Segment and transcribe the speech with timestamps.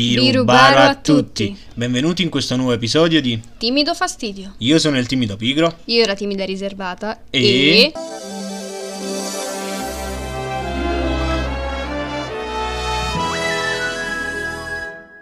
[0.00, 1.54] Birubaro a tutti!
[1.74, 4.54] Benvenuti in questo nuovo episodio di Timido fastidio.
[4.58, 7.92] Io sono il timido pigro Io la timida riservata E?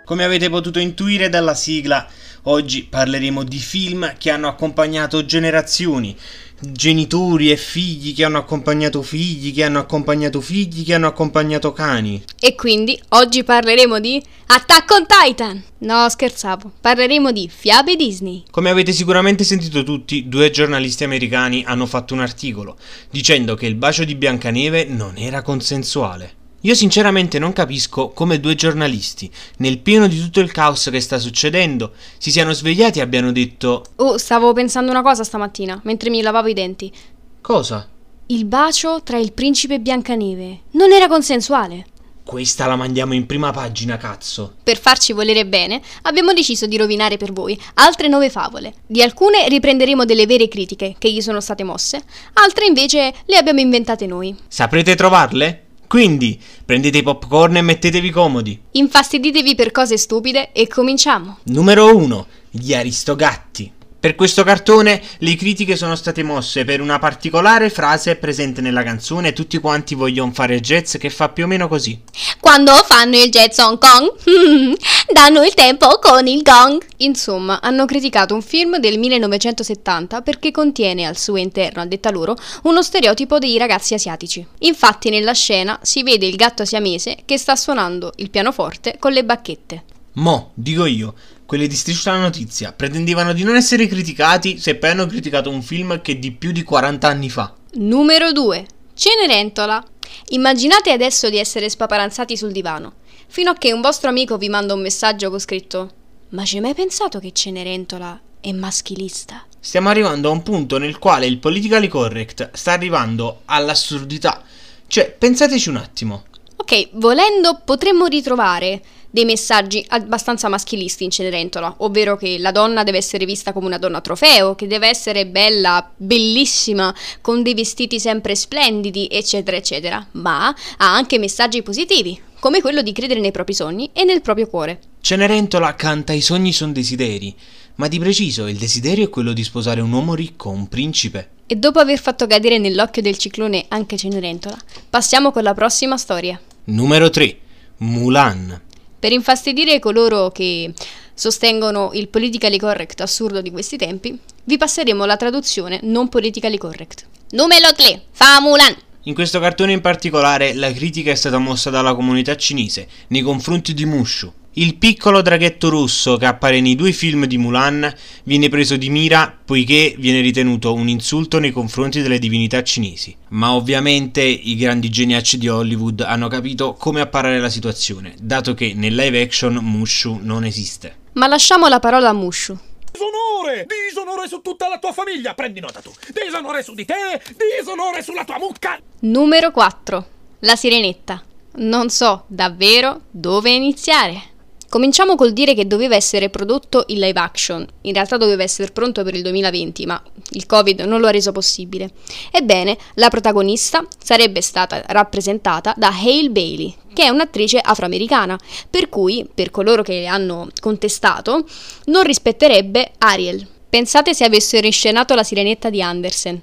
[0.04, 2.07] Come avete potuto intuire dalla sigla,
[2.45, 6.17] oggi parleremo di film che hanno accompagnato generazioni,
[6.61, 12.22] genitori e figli che hanno accompagnato figli, che hanno accompagnato figli, che hanno accompagnato cani.
[12.40, 15.63] E quindi oggi parleremo di Attack on Titan.
[15.79, 16.72] No, scherzavo.
[16.80, 18.44] Parleremo di fiabe Disney.
[18.50, 22.77] Come avete sicuramente sentito tutti, due giornalisti americani hanno fatto un articolo
[23.11, 26.38] dicendo che il bacio di Biancaneve non era consensuale.
[26.62, 31.16] Io sinceramente non capisco come due giornalisti, nel pieno di tutto il caos che sta
[31.18, 36.20] succedendo, si siano svegliati e abbiano detto Oh, stavo pensando una cosa stamattina, mentre mi
[36.20, 36.92] lavavo i denti.
[37.41, 37.89] Cosa?
[38.27, 41.86] Il bacio tra il principe e Biancaneve non era consensuale.
[42.24, 44.56] Questa la mandiamo in prima pagina, cazzo.
[44.64, 48.74] Per farci volere bene, abbiamo deciso di rovinare per voi altre nove favole.
[48.84, 52.02] Di alcune riprenderemo delle vere critiche che gli sono state mosse,
[52.33, 54.36] altre invece le abbiamo inventate noi.
[54.48, 55.67] Saprete trovarle?
[55.89, 58.61] Quindi, prendete i popcorn e mettetevi comodi.
[58.72, 61.39] Infastiditevi per cose stupide e cominciamo.
[61.45, 62.27] Numero 1.
[62.50, 63.72] Gli Aristogatti.
[64.00, 69.32] Per questo cartone le critiche sono state mosse per una particolare frase presente nella canzone
[69.32, 72.00] Tutti quanti vogliono fare jazz che fa più o meno così.
[72.38, 74.12] Quando fanno il jazz Hong Kong,
[75.12, 76.80] danno il tempo con il gong.
[76.98, 82.36] Insomma, hanno criticato un film del 1970 perché contiene al suo interno, a detta loro,
[82.62, 84.46] uno stereotipo dei ragazzi asiatici.
[84.60, 89.24] Infatti nella scena si vede il gatto siamese che sta suonando il pianoforte con le
[89.24, 89.83] bacchette.
[90.12, 91.14] Mo, dico io,
[91.48, 95.62] quelle di Striscia la Notizia pretendevano di non essere criticati se poi hanno criticato un
[95.62, 97.55] film che è di più di 40 anni fa.
[97.77, 98.66] Numero 2.
[98.92, 99.82] Cenerentola.
[100.28, 102.96] Immaginate adesso di essere spaparanzati sul divano,
[103.28, 105.90] fino a che un vostro amico vi manda un messaggio con scritto
[106.30, 109.46] Ma ci hai mai pensato che Cenerentola è maschilista?
[109.58, 114.42] Stiamo arrivando a un punto nel quale il politically correct sta arrivando all'assurdità.
[114.86, 116.24] Cioè, pensateci un attimo.
[116.56, 122.98] Ok, volendo potremmo ritrovare dei messaggi abbastanza maschilisti in Cenerentola, ovvero che la donna deve
[122.98, 128.35] essere vista come una donna trofeo, che deve essere bella, bellissima, con dei vestiti sempre
[128.35, 133.91] splendidi, eccetera, eccetera, ma ha anche messaggi positivi, come quello di credere nei propri sogni
[133.93, 134.81] e nel proprio cuore.
[135.01, 137.35] Cenerentola canta I sogni sono desideri,
[137.77, 141.31] ma di preciso il desiderio è quello di sposare un uomo ricco, un principe.
[141.47, 144.59] E dopo aver fatto cadere nell'occhio del ciclone anche Cenerentola,
[144.91, 146.39] passiamo con la prossima storia.
[146.65, 147.39] Numero 3.
[147.79, 148.67] Mulan.
[149.01, 150.73] Per infastidire coloro che
[151.15, 157.07] sostengono il politically correct assurdo di questi tempi, vi passeremo la traduzione non politically correct.
[157.31, 158.03] Numero 3.
[158.11, 158.75] Fa Mulan.
[159.03, 163.73] In questo cartone in particolare la critica è stata mossa dalla comunità cinese nei confronti
[163.73, 164.33] di Mushu.
[164.53, 167.95] Il piccolo draghetto rosso che appare nei due film di Mulan
[168.25, 173.15] viene preso di mira poiché viene ritenuto un insulto nei confronti delle divinità cinesi.
[173.29, 178.73] Ma ovviamente i grandi geniacci di Hollywood hanno capito come apparare la situazione, dato che
[178.75, 180.97] nel live action Mushu non esiste.
[181.13, 182.59] Ma lasciamo la parola a Mushu.
[182.91, 183.67] Disonore!
[183.89, 185.35] Disonore su tutta la tua famiglia!
[185.35, 185.93] Prendi nota tu!
[186.09, 187.21] Disonore su di te!
[187.61, 188.81] Disonore sulla tua mucca!
[189.01, 190.07] Numero 4.
[190.41, 191.23] La sirenetta.
[191.59, 194.37] Non so davvero dove iniziare.
[194.71, 199.03] Cominciamo col dire che doveva essere prodotto in live action, in realtà doveva essere pronto
[199.03, 200.03] per il 2020, ma
[200.33, 201.91] il Covid non lo ha reso possibile.
[202.31, 209.27] Ebbene, la protagonista sarebbe stata rappresentata da Hale Bailey, che è un'attrice afroamericana, per cui,
[209.33, 211.47] per coloro che hanno contestato,
[211.87, 213.47] non rispetterebbe Ariel.
[213.71, 216.39] Pensate se avessero inscenato la sirenetta di Andersen.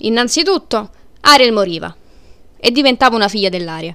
[0.00, 1.96] Innanzitutto, Ariel moriva
[2.58, 3.94] e diventava una figlia dell'aria.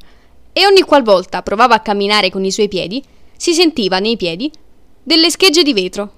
[0.52, 3.03] E ogni qualvolta provava a camminare con i suoi piedi,
[3.38, 4.51] si sentiva nei piedi
[5.03, 6.12] delle schegge di vetro.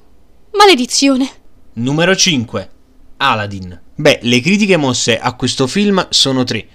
[0.54, 1.30] Maledizione!
[1.74, 2.70] Numero 5.
[3.18, 3.82] Aladdin.
[3.96, 6.68] Beh, le critiche mosse a questo film sono tre.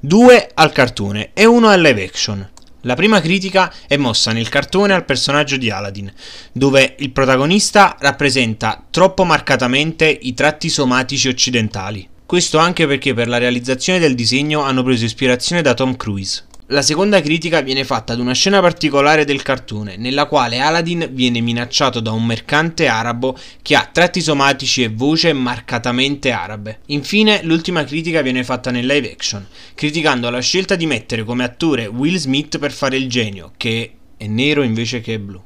[0.00, 2.50] Due al cartone e uno al live action.
[2.84, 6.10] La prima critica è mossa nel cartone al personaggio di Aladdin,
[6.52, 12.08] dove il protagonista rappresenta troppo marcatamente i tratti somatici occidentali.
[12.24, 16.46] Questo anche perché per la realizzazione del disegno hanno preso ispirazione da Tom Cruise.
[16.72, 21.40] La seconda critica viene fatta ad una scena particolare del cartone, nella quale Aladdin viene
[21.40, 26.82] minacciato da un mercante arabo che ha tratti somatici e voce marcatamente arabe.
[26.86, 29.44] Infine, l'ultima critica viene fatta nel live action,
[29.74, 34.26] criticando la scelta di mettere come attore Will Smith per fare il genio, che è
[34.28, 35.42] nero invece che blu.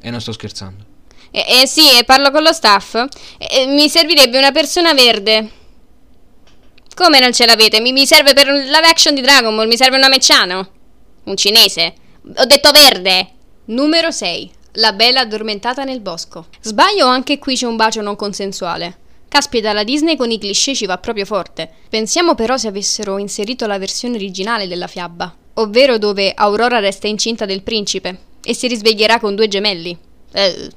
[0.00, 0.84] E non sto scherzando.
[1.32, 2.94] Eh, eh sì, e parlo con lo staff.
[3.38, 5.62] Eh, mi servirebbe una persona verde.
[6.94, 7.80] Come non ce l'avete?
[7.80, 10.68] Mi, mi serve per un live action di Dragon Ball, mi serve un amecciano.
[11.24, 11.94] Un cinese.
[12.36, 13.30] Ho detto verde.
[13.66, 14.50] Numero 6.
[14.74, 16.46] La bella addormentata nel bosco.
[16.60, 18.98] Sbaglio anche qui c'è un bacio non consensuale?
[19.26, 21.68] Caspita, la Disney con i cliché ci va proprio forte.
[21.88, 27.44] Pensiamo però se avessero inserito la versione originale della fiaba, ovvero dove Aurora resta incinta
[27.44, 29.98] del principe e si risveglierà con due gemelli.
[30.32, 30.70] Eh.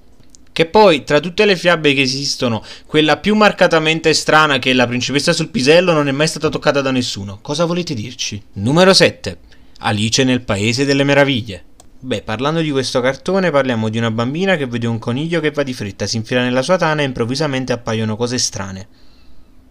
[0.57, 4.87] Che poi, tra tutte le fiabe che esistono, quella più marcatamente strana che è la
[4.87, 7.37] principessa sul pisello non è mai stata toccata da nessuno.
[7.43, 8.41] Cosa volete dirci?
[8.53, 9.37] Numero 7.
[9.81, 11.63] Alice nel Paese delle Meraviglie.
[11.99, 15.61] Beh, parlando di questo cartone, parliamo di una bambina che vede un coniglio che va
[15.61, 18.87] di fretta, si infila nella sua tana e improvvisamente appaiono cose strane.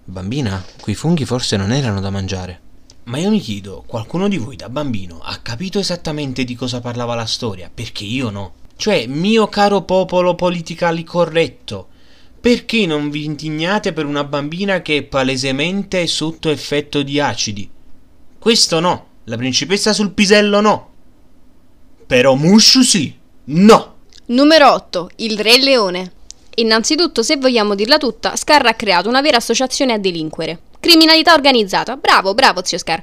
[0.05, 2.61] Bambina, quei funghi forse non erano da mangiare.
[3.07, 7.17] Ma io mi chiedo, qualcuno di voi da bambino ha capito esattamente di cosa parlava
[7.17, 7.69] la storia?
[7.75, 8.53] Perché io no.
[8.77, 11.89] Cioè, mio caro popolo politically corretto,
[12.41, 17.69] perché non vi indignate per una bambina che è palesemente sotto effetto di acidi?
[18.39, 20.91] Questo no, la principessa sul pisello no.
[22.07, 23.13] Però Mushu sì.
[23.45, 23.95] No.
[24.27, 25.11] Numero 8.
[25.17, 26.13] Il Re Leone.
[26.57, 30.61] Innanzitutto, se vogliamo dirla tutta, Scar ha creato una vera associazione a delinquere.
[30.79, 31.97] Criminalità organizzata.
[31.97, 33.03] Bravo, bravo, zio Scar.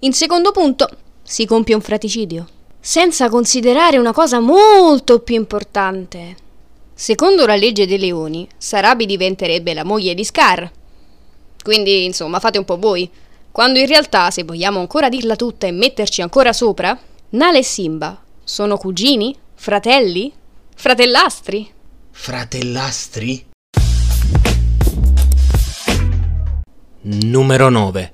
[0.00, 0.88] In secondo punto,
[1.22, 2.46] si compie un fraticidio.
[2.86, 6.36] Senza considerare una cosa molto più importante.
[6.94, 10.70] Secondo la legge dei leoni, Sarabi diventerebbe la moglie di Scar.
[11.64, 13.10] Quindi, insomma, fate un po' voi.
[13.50, 16.96] Quando in realtà, se vogliamo ancora dirla tutta e metterci ancora sopra,
[17.30, 19.36] Nale e Simba sono cugini?
[19.56, 20.32] Fratelli?
[20.76, 21.68] Fratellastri?
[22.12, 23.46] Fratellastri?
[27.00, 28.12] Numero 9.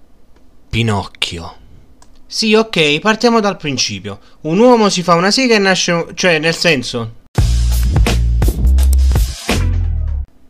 [0.71, 1.62] Pinocchio.
[2.32, 4.19] Sì, ok, partiamo dal principio.
[4.43, 6.06] Un uomo si fa una sega e nasce...
[6.14, 7.17] cioè, nel senso...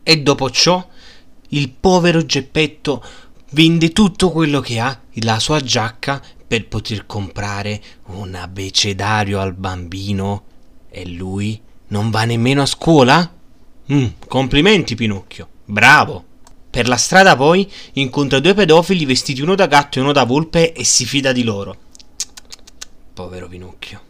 [0.01, 0.87] E dopo ciò,
[1.49, 3.03] il povero Geppetto
[3.49, 10.43] vende tutto quello che ha, la sua giacca, per poter comprare un abecedario al bambino
[10.89, 13.29] e lui non va nemmeno a scuola?
[13.91, 16.31] Mm, complimenti Pinocchio, bravo!
[16.73, 20.73] Per la strada poi incontra due pedofili vestiti uno da gatto e uno da volpe
[20.73, 21.77] e si fida di loro.
[23.13, 24.01] Povero Pinocchio.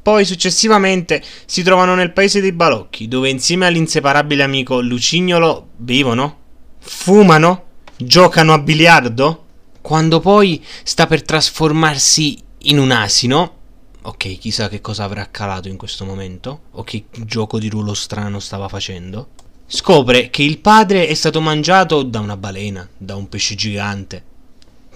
[0.00, 6.38] Poi successivamente si trovano nel paese dei balocchi, dove insieme all'inseparabile amico Lucignolo bevono,
[6.78, 7.64] fumano,
[7.94, 9.44] giocano a biliardo?
[9.82, 13.56] Quando poi sta per trasformarsi in un asino,
[14.00, 18.40] ok, chissà che cosa avrà calato in questo momento, o che gioco di ruolo strano
[18.40, 19.28] stava facendo,
[19.68, 24.24] scopre che il padre è stato mangiato da una balena, da un pesce gigante.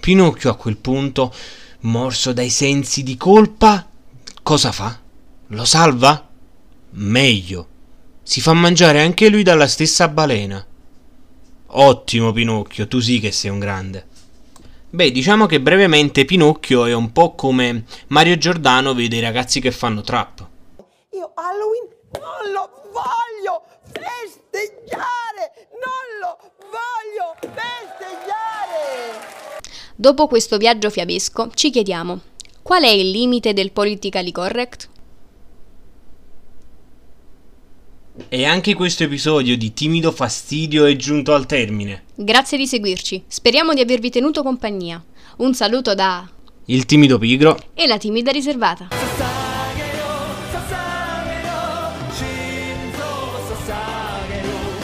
[0.00, 1.32] Pinocchio a quel punto,
[1.80, 3.86] morso dai sensi di colpa,
[4.42, 4.98] cosa fa?
[5.48, 6.28] Lo salva?
[6.92, 7.68] Meglio.
[8.22, 10.64] Si fa mangiare anche lui dalla stessa balena.
[11.74, 14.06] Ottimo Pinocchio, tu sì che sei un grande.
[14.90, 19.70] Beh, diciamo che brevemente Pinocchio è un po' come Mario Giordano vede i ragazzi che
[19.70, 20.46] fanno trap.
[21.12, 21.88] Io Halloween
[22.20, 25.68] non lo voglio festeggiare!
[25.80, 26.36] Non lo
[26.68, 28.02] voglio festeggiare!
[30.02, 32.20] Dopo questo viaggio fiabesco, ci chiediamo:
[32.60, 34.88] qual è il limite del politically correct?
[38.28, 42.02] E anche questo episodio di timido fastidio è giunto al termine.
[42.16, 45.00] Grazie di seguirci, speriamo di avervi tenuto compagnia.
[45.36, 46.28] Un saluto da
[46.64, 49.01] Il timido pigro e la timida riservata.